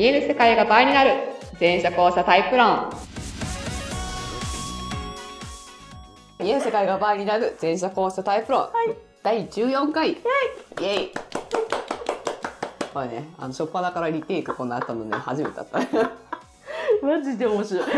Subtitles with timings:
[0.00, 1.10] 見える世界が倍になる。
[1.58, 2.90] 全社交差タイプ論。
[6.38, 7.54] 見える世界が倍になる。
[7.58, 8.70] 全社交差タイプ論、
[9.22, 10.12] 第14回。
[10.12, 10.16] イ
[10.80, 11.10] エイ。
[12.94, 15.80] これねあの初っ端からリテイクこんなあったのね初めてだった。
[17.06, 17.84] マジで面白い。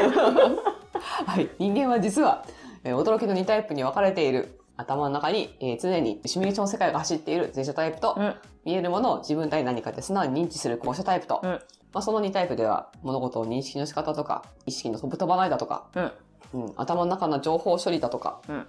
[1.24, 2.44] はい、人間は実は、
[2.82, 4.58] えー驚きの2タイプに分かれている。
[4.76, 8.34] 頭の中に、えー常にシミュレーション世界が走っている前者タイプと、うん。
[8.64, 16.12] 見えるものを自分対何かで素直に認知する後者タイプと、うんまあ、その2タイプでは物事を認識の仕方とか意識の飛ぶ飛ばないだとか、うん。
[16.54, 18.66] うん、頭の中の情報処理だとかうん。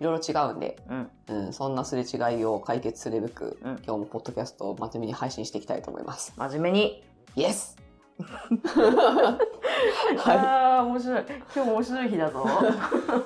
[0.00, 1.10] いろいろ違うんで、うん。
[1.28, 6.34] うん、そんなすれ違いを解決するべく、うん今日もポッドキャストを真面目に配信していきたいと思います。
[6.36, 7.02] 真面目に？
[7.36, 7.76] イエス
[8.18, 9.38] は
[10.18, 11.24] ああ、面白い。
[11.54, 12.44] 今日面白い日だぞ。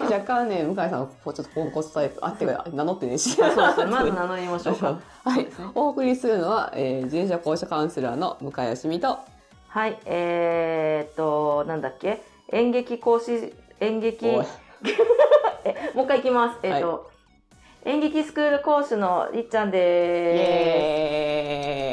[0.00, 3.86] い、 若干ね向井さんはこうちょっとポンコツタイプあってか名乗ってねえし そうですね。
[3.86, 4.98] まず名乗りましょうか。
[5.24, 9.18] はい、お送りするのは、えー、前者後者カウンセラーの向井よしみと、
[9.70, 9.96] はい。
[10.04, 12.20] えー、っと、なんだっけ？
[12.50, 14.26] 演劇講師、演劇、
[15.64, 16.58] え、もう一回いきます。
[16.64, 17.08] えーっと、
[17.84, 20.82] 演劇スクール講師のりっちゃんイで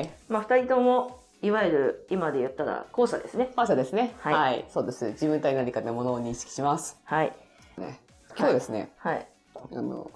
[0.06, 0.10] す。
[0.28, 3.52] まあ、二人とも、いわゆる今で言ったら後者ですね。
[3.56, 4.32] 後者ですね、は。
[4.32, 5.06] はいいそうです。
[5.10, 7.00] 自分対何かでものを認識します。
[7.04, 7.32] はい。
[7.78, 8.00] ね、
[8.36, 9.28] 今日ですね、はい。
[9.54, 10.10] あの、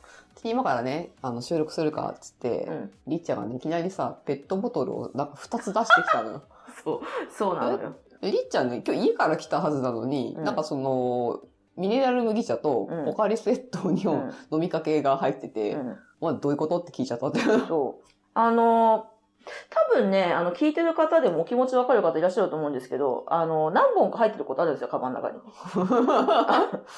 [0.43, 2.91] 今からね、あの収録するかっつって、うん。
[3.05, 6.41] りっちゃんがね、いきなりさ、ペットボトルをなんか2つ出してきたのよ。
[6.83, 7.01] そう、
[7.31, 7.95] そうなのよ。
[8.21, 11.39] でりっちゃんね、今日家から来たはずなのに、うんなんかその、
[11.77, 15.97] ミネラル麦茶とうんポカリスエット2本飲みかけが入ってて、うん。
[16.19, 16.79] まあどういうこと？
[16.79, 17.39] って聞いちゃったって。
[17.67, 18.07] そう。
[18.33, 19.10] あのー
[19.69, 25.39] 多分ね、あの、聞いてる方でもお気持ちわかる方いらっしゃると思うんですけど、あの、何本か入ってることあるんですよ、カバンの中に。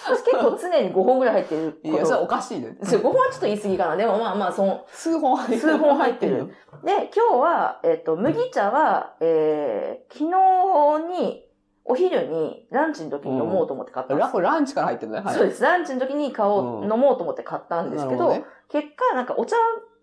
[0.05, 2.05] 私結構常に5本ぐらい入ってるいや。
[2.05, 2.77] それおかしいね。
[2.83, 3.95] そう5本はちょっと言い過ぎかな。
[3.95, 5.73] でもまあまあ、その、数本入ってる。
[5.73, 6.47] 数本入ってる。
[6.83, 11.49] で、今日は、えっ、と、麦茶は、えー、昨日に、
[11.85, 15.19] お昼にランチの時に飲もうと思って買ったんですラこれランチから入ってるね。
[15.19, 15.35] はい。
[15.35, 15.61] そうです。
[15.61, 18.29] ランチの時に買おう、うん飲もうと思って買ったんですけど、
[18.69, 19.55] 結果、なんかお茶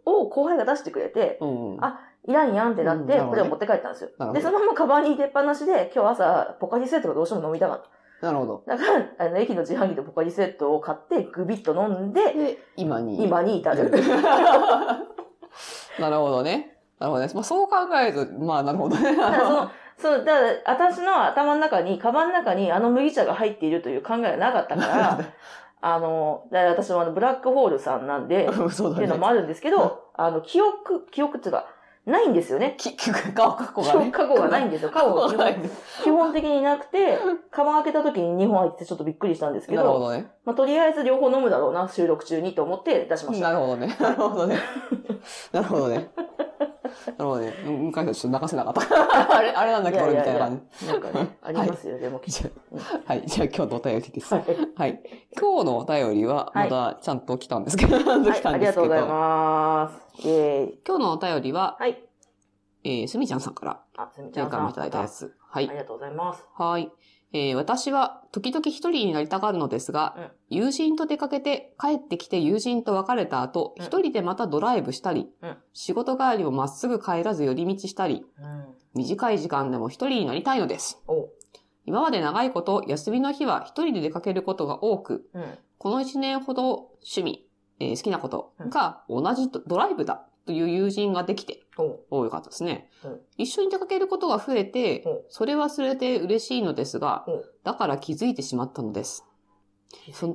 [0.04, 1.38] を後輩が出してくれて。
[1.40, 1.76] うん。
[1.80, 4.32] あいらんやんってなって、これを持って帰ったんですよ。
[4.32, 7.82] で、そのままカバンに入れっぱなしで、今日朝、ポカリスエットがどうしても飲みたかっ
[8.20, 8.62] なるほど。
[8.66, 8.76] た。
[8.76, 13.24] だから、あの、駅の自販機でポカリスエットを買って、グビッと飲んで、で、今に。
[13.24, 13.90] 今に至る。
[15.98, 16.76] なるほどね。
[16.98, 17.32] なるほどね。
[17.34, 19.02] まあ、そう考えると、まあ、なるほどね。
[19.16, 25.18] その、そう、だから、私の頭の中に、カバンの中にあの麦茶が入っているという考えがなかったから、
[25.82, 28.52] あの、だから私もあの、ブラックホールさんなんで、 ね。
[28.52, 31.64] ていうのもあるんですけど、あの、記憶、記憶っていうか、
[32.10, 32.74] ないんですよね。
[32.76, 34.10] き、き、 顔、過去がね。
[34.10, 34.90] 過去がないんですよ。
[34.92, 35.70] 過去が基本。
[36.04, 37.18] 基本的になくて、
[37.50, 40.30] カバン開けた時に2本入っててちょっとびっくりしたんですけど、なるほどね。
[40.44, 43.48] まあ、とりあえず両方飲むだろうな、収録中にと思って出しました。
[43.48, 43.96] なるほどね。
[44.00, 44.58] なるほどね。
[45.52, 46.10] なるほどね。
[47.06, 47.54] なるほどね。
[47.66, 49.36] うん向井さんちょっと泣かせなかった。
[49.36, 50.86] あれ、あれなんだっけ、俺みたいな感じ。
[50.86, 53.22] なんかね、ありますよ、でもきっじゃあはい。
[53.26, 54.34] じゃあ今日のお便りです。
[54.34, 55.02] はい。
[55.38, 58.50] 今日のお便りは、まだちゃんと来たんですけど、ちゃんと来たんですけど。
[58.50, 60.26] ありがとうございます。
[60.28, 60.78] イェイ。
[60.86, 62.02] 今日のお便りは、はい。
[62.82, 64.70] えー、すみちゃんさんから、あ、すみちゃんさん。
[64.70, 65.34] いただいたやつ。
[65.50, 65.78] はいあり。
[65.78, 66.46] がとうございます。
[66.56, 66.90] はい。
[67.32, 78.64] えー私は時々一人になりたがるのですが、うん友人と出かけて帰ってきて友人と別れた後、うん一人でまたドライブしたり、うん仕事帰りもまっすぐ帰らず寄り道したり、うん。
[78.94, 81.00] 短い時間でも一人になりたいのです。
[81.06, 81.28] お
[81.86, 85.44] 今まで長いこと休みの日は一人で出かけることが多く、うん。
[85.78, 87.46] この一年ほど趣味、
[87.78, 91.69] えー好きなことが同じドドライブだという友人ができて、お
[92.10, 93.08] 多かったですね、う。
[93.08, 95.08] ん一緒に出かけることが増えて、う。
[95.08, 97.30] んそれはそれで嬉しいのですが、う。
[97.30, 99.24] んだから気づいてしまったのです。
[100.12, 100.34] そ,、うん、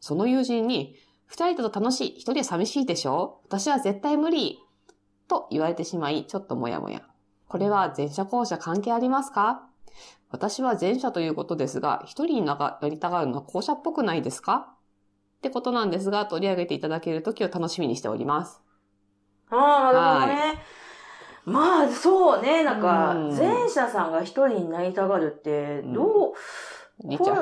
[0.00, 3.40] その友人に、二人だと楽しい、一人は寂しいでしょ？
[3.44, 4.58] 私は絶対無理
[5.28, 7.02] と言われてしまい、ちょっともやもや。
[7.48, 9.68] これは前者後者関係ありますか？
[10.30, 14.74] 私は前者ということですが、一人になりたがるのは後者っぽくないですか？
[15.38, 18.60] ってことなんですが、取り上げていただけるときを楽しみにしております。
[19.50, 20.62] ああ、なるほどね。
[21.48, 22.62] まあ、そうね。
[22.64, 27.36] なんかうん、前者さんが一人になりたがるって、どう、これ。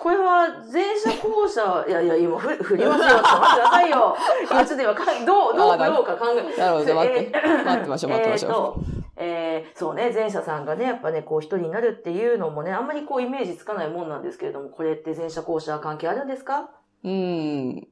[0.00, 3.08] これは前者後者、いやいや、 今ふ振りますよ。
[3.08, 4.16] ちょっと待ってくださいよ。
[4.50, 7.30] 今ちょっと今か、どう、どう振ろうか考え、なるほど、待って。
[7.34, 8.52] えー待ってましょう、待ってましょう。
[8.52, 8.80] えーと
[9.22, 16.70] えーそうね、前者さんがね、やっぱね、こう一人になるっていうのもね、あんまりこうイメージつかないもんなんですけれども、これって前者後者関係あるんですか？
[17.04, 17.88] うーん。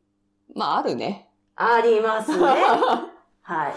[0.55, 1.29] まあ、あるね。
[1.55, 2.46] ありますね。
[3.43, 3.75] はい。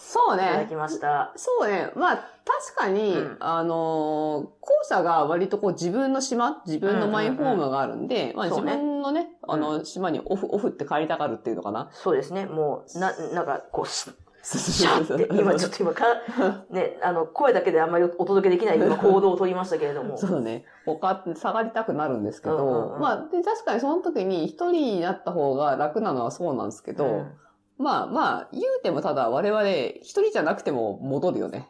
[0.00, 0.66] そういただね。
[0.68, 1.32] きました。
[1.34, 1.90] そうね。
[1.96, 11.90] まあ、確かに、うんあのー後者が割とこう自分の島、自分のマイホームがあるんで、まあ自そうね分のね、あの、島にオフ、オフって帰りたがるっていうのかな。
[11.92, 12.46] そうですね。
[12.46, 14.08] もう、な、なんか、こう、し
[14.42, 16.04] シャーって、今ちょっと今か、
[16.70, 20.16] ね、あの、声だけであんまりお届けできない 今行動を取りましたけれども。
[20.16, 20.64] そうね。
[20.86, 27.32] 他下がりたくなるんですけど、うんうんうんまあ、で、確かにその時に一人になった方が楽なのはそうなんですけど、うん
[27.78, 31.68] まあまあ、言うてもただ我々一人じゃなくても戻るよね。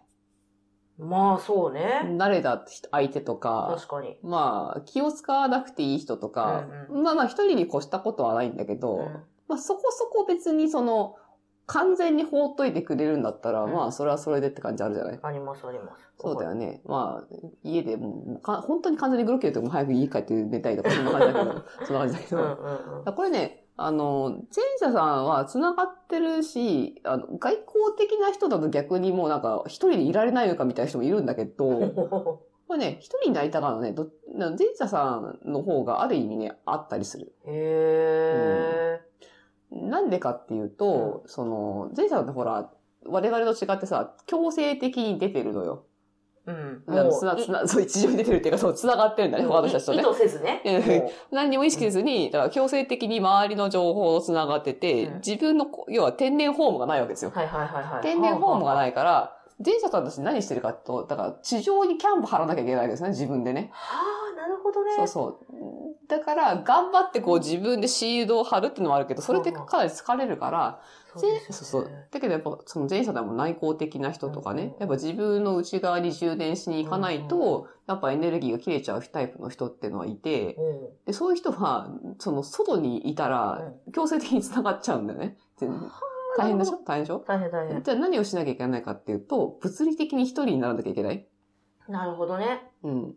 [0.98, 2.00] まあ、そうね。
[2.16, 4.18] 慣れた相手とか、確かに。
[4.22, 9.04] まあ、気を使わなくていい人とか、うんまあまあ一人に越したことはないんだけど、うん
[9.48, 11.14] まあそこそこ別にその、
[11.66, 15.18] 完全に放っといてくれるんだったら、うんまあそれはそれでって感じあるじゃない？
[15.22, 16.02] あります、あります。
[16.18, 16.80] そうだよね。
[16.86, 21.54] まあ、家でもうか、本当に完全にグロッキーでも早く家帰って寝たいとか、そんな感じだけど、
[21.86, 22.36] そんな感じだけど。
[22.38, 23.14] うんうんうん。
[23.14, 27.64] これね、あの、前者さんは繋がってるし、あの外交
[27.96, 31.64] 的な人だと逆にもうなんか一人でいられないのかみたいな人もいるんだけど、
[32.66, 37.32] これね、一人になりたがるのね、ど前者さんの方がある意味ね、あったりする。
[37.46, 39.00] へ
[39.70, 42.72] なんでかっていうと、その、前者さんってほら、
[43.06, 45.84] 我々と違ってさ、強制的に出てるのよ。
[46.48, 46.52] ー。
[46.52, 46.84] うん。
[46.86, 50.02] だからつな、つな、そう、一常に出てるっていうか、そう、繋がってるんだね、他の人たちとね意。
[50.02, 50.62] 図せずね。
[50.64, 57.38] うんも何にも意識せずに、だから強制的に周りの情報を繋がってて、うん自分のこ、要は天然ホームがないわけですよう。
[57.38, 58.02] はいはいはいはい。
[58.02, 58.76] 天然ホームがい。
[58.76, 59.34] ないから、
[59.64, 63.70] 前者さんたち何してるかと、だから地上にキャンプ張らなきゃいけないわけですね、自分でね。
[63.72, 63.98] は
[64.32, 64.92] あ、なるほどね。
[64.96, 65.36] そうそう。
[66.08, 70.80] だから、頑張ってこう自分でシールドを張るっていうのもあるけど、それってかなり疲れるから、
[71.14, 71.90] そうねそうそう。
[72.10, 85.36] だけどやっぱその前者でも内向的な人とかね、うんやっぱ自分の内側に充電しに行かないうんと、やっぱエネルギーが切れちゃうタイプの人っていうのはいて、うんで、そういう人は、その外にいたら、強制的に繋がっちゃうんだよね。
[85.58, 85.90] 全然
[86.38, 86.78] 大変でしょ？
[86.86, 87.24] 大変でしょ？
[87.26, 87.82] 大変大変。
[87.82, 91.26] じゃあ何をしなきゃいけないかっていうと、物理的に一人にならなきゃいけない？
[91.88, 92.70] なるほどね。
[92.82, 93.14] うん。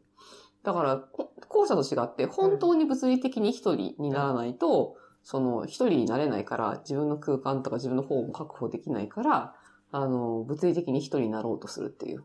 [0.64, 9.56] だから、こ後者と違って、本当に物理的に一人にならないと、その一人になれないから、自分の空間とか自分の方も確保できないから、
[9.92, 12.24] あの、物理的に一人になろうとするっていう。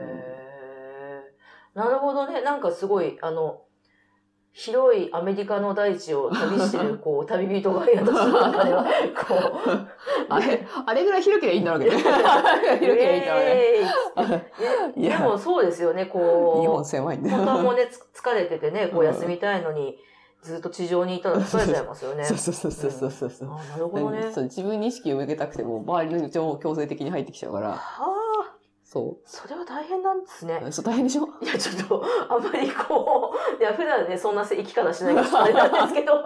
[0.00, 2.42] へーなるほどね。
[2.42, 3.62] なんかすごい、あの、
[4.52, 8.84] 広いアメリカの大地を旅してる、 こう、旅人がいる中では、
[9.28, 9.88] こう、
[10.28, 12.02] あれ、あれぐらい広ければいいんだろうけどね。
[12.80, 15.08] 広ければいいんだろうね。
[15.08, 17.36] でもそうですよね、日こ本う、狭いんだよ。
[17.36, 19.98] 本当はもうね、つ疲れててね、こう休みたいのに、
[20.42, 22.24] ずっと地上にいたら疲れちゃいますよね。
[22.24, 23.50] そうそうそうそうそうそう。
[23.52, 24.32] あなるほどね。
[24.32, 28.52] そう自分に意識を向けたくても、周りの情報強制的に入ってきちゃうから、はあ、
[28.92, 30.60] そそれは大変なんですね。
[30.66, 30.72] う。
[30.72, 31.22] そう、大変でしょ？
[31.40, 36.24] いや、ちょっと、あんまりこう、いや、普段ね、そんな生き方しないからあれなんですけど、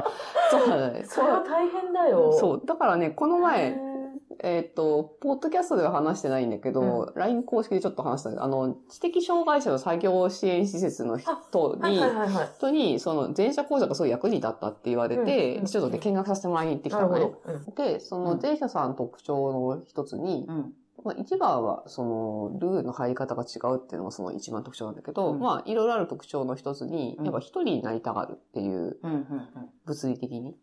[0.50, 1.04] そうだね。
[1.06, 2.32] それは大変だよ。
[2.32, 2.62] そう。
[2.64, 3.94] だからね、このへ前、ー
[4.42, 12.48] えっ、と、ポッドキャストでは話してないんだけど、LINE 公式でちょっと話したんだけど、あの、知的障害者の作業支援施設の人に、はいはいはいはい。
[12.56, 17.74] 人に、その、前者講座がすごい役に立ったって言われて、うんうんちょっとね、見学させてもらいに行ってきたのねど。。
[17.76, 20.72] で、その前者さん特徴の一つに、うん。
[21.04, 29.12] まあ、一番は、その、ルールの入り方が違うっていうのがその一番特徴なんだけど、うんまあ、いろいろある特徴の一つに、うんやっぱ一人になりたがるっていう、うん。
[29.12, 29.48] うん。
[29.84, 30.56] 物理的に。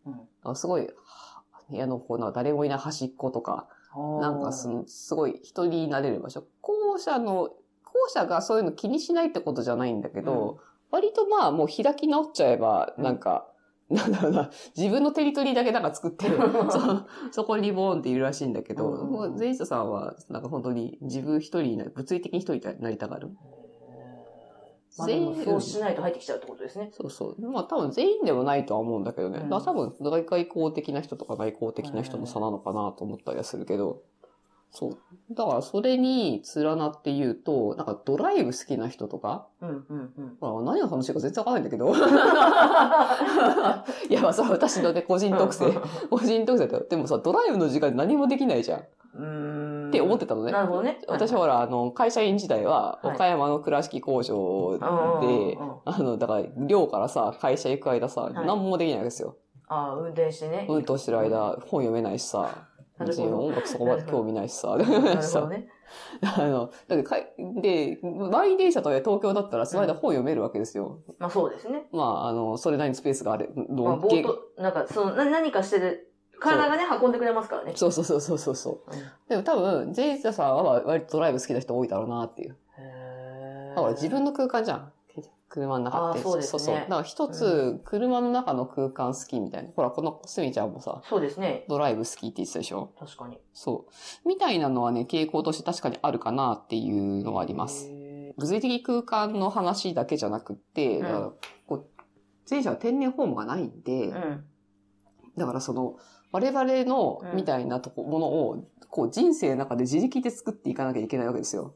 [0.55, 4.21] すごい、は部屋のこう、なんか誰もいない端っことか、うん。
[4.21, 6.43] なんかすのすごい一人になれる場所。
[6.61, 7.49] 後者の、
[7.83, 10.59] 後者がそういうの気にしないってことじゃないんだけど、
[10.89, 13.50] 割とまあもう開き直っちゃえば、なんか、
[13.95, 16.27] なんだろうな、自分のテリトリーだけなんか作って、
[16.71, 16.79] そ
[17.31, 23.29] そこにボーンっているらしいんだけど、うんもう前者さんは、なんか本当に自分一人になる、物理的に一人になりたがる。
[24.97, 26.89] まあでもそうしないと入ってきちゃうってことですね。
[26.91, 27.41] そうそう。
[27.41, 29.39] まあ多分全員ではないとは思うんだけどね。
[29.39, 34.03] うん多分外外交的な人とか内向的な人の差なのかなと思ったりはするけど。
[34.71, 34.97] そう。
[35.31, 40.37] だからそれに連なって言うと、なんかドライブ好きな人とか、うんうんうん。
[40.39, 41.93] ほら何が楽しいか全然わかんないんだけど。
[44.09, 45.65] いや、まあそれは私のね、個人特性。
[46.09, 46.85] 個人特性だよ。
[46.89, 48.79] でもさ、ドライブの時間で何もできないじゃん。
[48.79, 48.83] っ
[49.15, 49.91] うーん。
[49.91, 50.53] て思ってたのね。
[50.53, 51.01] なるほどね。
[51.07, 54.77] 私はほら、あの、会社員時代は、はい岡山の倉敷工場
[55.21, 59.35] でうん、あの、だから、寮からさ、会社行く間さ、い何もできないですよ。
[59.67, 60.65] ああ、運転してね。
[60.69, 62.67] 運転してる間、本読めないしさ、
[63.05, 65.69] 別に音楽そこまで興味ないしさ、 なるほどさね。
[66.37, 70.99] あの、だってかい、で、満員電車とはいえ東京だったらその間本読めるわけですよ。
[71.19, 71.87] まあそうですね。
[71.91, 73.51] まあ、あの、それなりにスペースがある。
[73.55, 77.73] まあ、ぼーっと、なんか、その、な何かしてる、体がね、運んでくれますからね。
[77.75, 78.79] そうそうそうそうそうそう。
[78.91, 82.57] うんでも多分、ジェイザさんは割とドライブ好きな人多いだろうなっていう。
[83.75, 84.91] だから自分の空間じゃん。
[85.51, 86.21] 車の中って。
[86.21, 89.69] そうですねそうだから一つ、車の中の空間好きみたいな。
[89.75, 91.65] ほら、このすみちゃんもさ、そうですね。
[91.67, 92.93] ドライブ好きって言ってたでしょ？
[92.97, 93.37] 確かに。
[93.53, 93.85] そ
[94.25, 94.27] う。
[94.27, 97.87] みたいなのはね、傾向として確かにあるかなっていうのがあります。
[97.89, 101.33] へ物理的空間の話だけじゃなくって、うん
[101.67, 101.85] こう
[102.49, 104.45] 前者は天然フォームがないんで、ーうん。
[105.37, 105.97] だからその、
[106.31, 111.75] 我々のうんみたいなとこ、ものを、こう人生の中で自力で作っていかなきゃいけないわけですよ。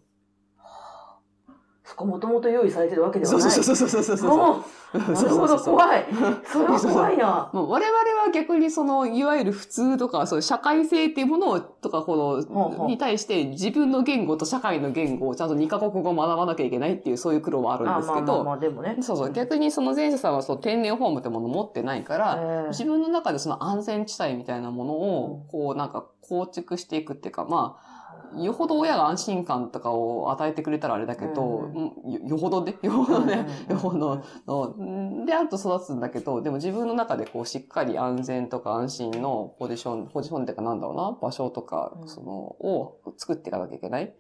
[1.86, 3.42] そこもともと用意されてるわけではない。
[3.42, 4.98] そうそうそうそうそうそう。
[4.98, 6.06] なるほど、怖い。
[6.44, 7.51] それは怖いな。
[7.54, 18.98] もう我々は逆にその、いわゆる普通とか、そう社会性っていうものを、とか、この、うに対して自分の言語と社会の言語をちゃんと2カ国語学ばなきゃいけないっていう、そういう苦労はあるんあですけど、まあでもね。
[19.01, 27.94] そうそう、逆にその前者さんはそう天然フォームってものを持ってないから、ええ自分の中でその安全地帯みたいなものを、こうなんか構築していくっていうか、まあ、
[28.38, 44.15] よほど親が安心感とかを与えてくれたらあれだけど、うんうんよよほどね、 よほどね、うんよほどの、で、あと育つんだけど、でも自分の中でこうしっかり安全とか安心のポジション、ポジションっていうかなんだろうな、場所とかう、んその、を作っていかなきゃいけない。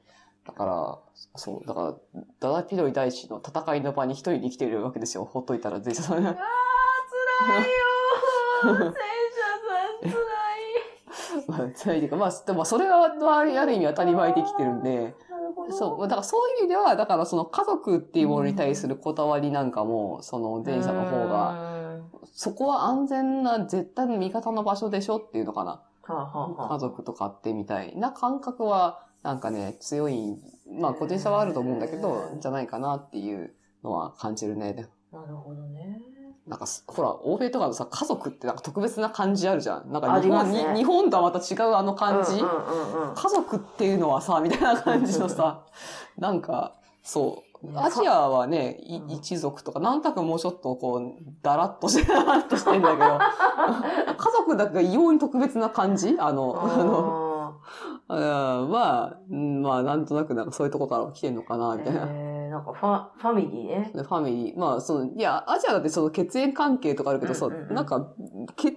[0.45, 0.99] だから、
[1.35, 5.25] そう、だから、ダダピロイ大使の戦いの場に一人で生きてるわけですよ。
[5.25, 5.99] ほっといたら、ぜひ。
[5.99, 6.27] あー、辛い
[8.77, 8.93] よー。
[11.47, 15.71] まあ、辛いというか、まあ、でもそれは、ある意味当たり前で生きてるんで、なるほど。
[15.71, 21.85] そう、だからそういう意味では、だからその家族っていうものに対するこだわりなんかも、その前者の方が、が。
[22.33, 25.71] そこは安全な絶対の味方の場所でしょっていうのかな。
[25.71, 30.37] はあ、はあは家族とかってみたいな感覚は、なんかね、強い、
[30.69, 34.87] まあ個人差はあると思うんだけど、じゃないかなっていうのは感じるね。
[35.11, 35.94] あ、なるほどね。
[36.47, 39.91] なんかす、ほら、欧米とかのさ、家族ってなんか特別な感じあるじゃん。
[39.91, 40.73] なんかあ日本、ね。
[40.73, 43.15] に日本とはまた違うあの感じ、うんうんうんうん。
[43.15, 45.61] 家族っていうのはさ、みたいな感じのさ、
[46.17, 47.79] なんか、そう。
[47.79, 49.11] アジアはね、いうん。
[49.11, 53.17] 一族とか、なんとなくもうちょっとこう、だらっとして、だらっとしてんだけど、
[54.15, 56.15] 家族だけが異様に特別な感じ？
[56.19, 57.25] あの、あの、
[58.07, 62.01] ああまあ、うんまあ、なんとなくなんかそういうとこから来てんのかな、ーみたいな。
[62.05, 63.91] えー、なんかファ、ファミリーね。
[63.93, 64.57] でファミリー。
[64.57, 68.13] まあ、その、いや、アジアだってその血縁関係とかあるけどさ、うんうんうんなんか、
[68.55, 68.75] 血縁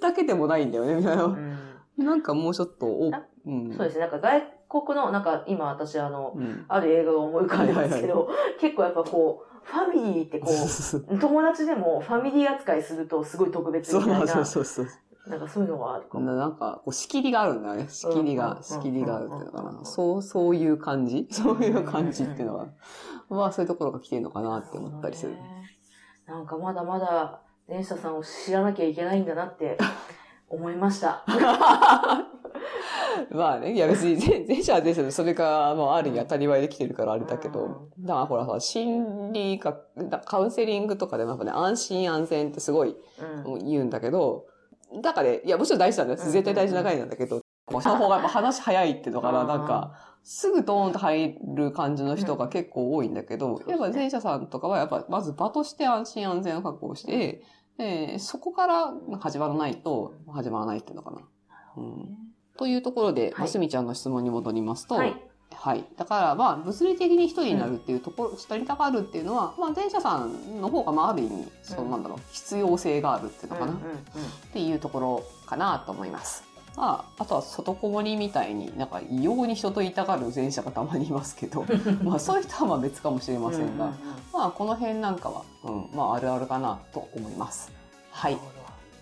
[0.00, 1.24] だけでもないんだよね、みたいな。
[1.24, 1.56] うん
[1.96, 3.10] なんかもうちょっと、
[3.46, 3.74] うん。
[3.74, 4.00] そうですね。
[4.00, 6.64] なんか外国の、なんか今私あの、うん。
[6.68, 14.86] ある映画が思い浮かんでるんですけど、は結構やっぱこう、ファミリーってこう、友達でもファミリー扱いするとすごい特別そうみたいな、そうそうそう。
[15.26, 16.24] なんかそういうのはあるかも。
[16.24, 17.86] ななんか、こう、仕切りがあるんだよね。
[17.88, 19.84] 仕切りが、仕切りがあるっていうのかな。
[19.84, 21.26] そう、そういう感じ。
[21.30, 22.68] そういう感じっていうのは、
[23.28, 25.32] まあ、そういうところが来てるのかなって思ったりする。
[25.32, 25.40] ね。
[26.26, 29.76] なんかまだまだ、電車さんを知らなきゃいけないんだなって
[30.48, 31.24] 思いました。
[33.30, 39.76] まあね、いや別に前前者は前者でそれが、まあある意味当たり前できてるからあれだけど、だからほらさ、心理学、
[40.08, 42.96] だカウンセリングとかでもやっぱね、安心安全ってすごい
[43.46, 43.66] うん。
[43.66, 44.46] 言うんだけど、
[45.00, 46.20] だからね、いやもちろん大事なんだよ。
[46.24, 46.32] うん。
[46.32, 57.42] 絶対大事な回なんだけど、その方がやっぱ話早いっていうのかな、 うんなんか、すぐドーンと入る感じの人が結構多いんだけど、うんやっぱ前者さんとかはやっぱまず場として安心安全を確保して、
[57.78, 61.20] えーそこから始まらないと始まらないっていうのかな。
[61.76, 62.18] うん。
[62.56, 63.32] というところで、はい。
[63.40, 65.04] ますみちゃんの質問に戻りますと、は
[65.56, 65.84] はいい。
[65.96, 73.98] だから、まあ、物理的に一人になるっていうところ、一人たがるっていうのは、まあ、前者さんの方が、まあ、ある意味、そううんなんだろう、必要性があるっていうのかな、っうんうんうん
[74.52, 76.44] ていうところかなと思います。
[76.76, 81.64] まあ、あとは外こもりみたいになんか異様に人といたがる前者がたまにいますけど、
[82.04, 87.72] まあそういう人はまあ別かもしれませんが、うんうんうんまあこの辺なんかは、うん、まああるあるかなと思います。
[88.10, 88.38] はい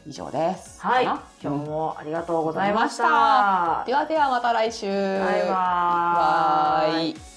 [0.06, 0.80] 以上です。
[0.80, 1.04] はい。
[1.04, 3.84] 今日もありがとうございました。
[3.86, 4.86] ではではまた来週。
[4.86, 7.33] バイバーイバイ